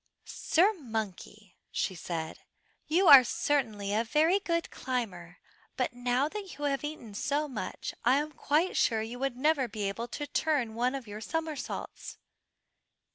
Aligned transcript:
"Sir 0.25 0.73
Monkey," 0.73 1.57
she 1.71 1.93
said, 1.93 2.39
"you 2.87 3.05
are 3.07 3.23
certainly 3.23 3.93
a 3.93 4.03
very 4.03 4.39
good 4.39 4.71
climber, 4.71 5.37
but 5.77 5.93
now 5.93 6.27
that 6.27 6.57
you 6.57 6.65
have 6.65 6.83
eaten 6.83 7.13
so 7.13 7.47
much, 7.47 7.93
I 8.03 8.15
am 8.15 8.31
quite 8.31 8.75
sure 8.75 9.03
you 9.03 9.19
would 9.19 9.37
never 9.37 9.67
be 9.67 9.87
able 9.87 10.07
to 10.07 10.25
turn 10.25 10.73
one 10.73 10.95
of 10.95 11.05
your 11.05 11.21
somersaults." 11.21 12.17